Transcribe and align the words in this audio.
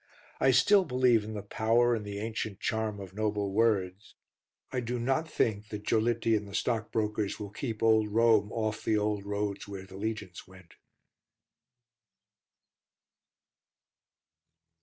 I 0.39 0.49
still 0.49 0.83
believe 0.83 1.23
in 1.23 1.35
the 1.35 1.43
power 1.43 1.93
and 1.93 2.03
the 2.03 2.17
ancient 2.17 2.59
charm 2.59 2.99
of 2.99 3.13
noble 3.13 3.51
words. 3.51 4.15
I 4.71 4.79
do 4.79 4.97
not 4.97 5.29
think 5.29 5.67
that 5.69 5.83
Giolitti 5.87 6.35
and 6.35 6.47
the 6.47 6.55
stockbrokers 6.55 7.39
will 7.39 7.51
keep 7.51 7.83
old 7.83 8.09
Rome 8.09 8.51
off 8.51 8.83
the 8.83 8.97
old 8.97 9.23
roads 9.27 9.67
where 9.67 9.85
the 9.85 9.97
legions 9.97 10.47
went. 10.47 10.73